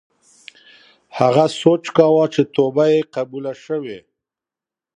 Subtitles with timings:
[1.17, 3.99] هغه سوچ کاوه چې توبه یې قبوله شوې.